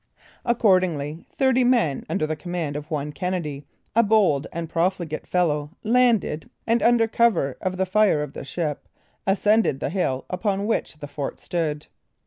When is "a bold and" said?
3.95-4.67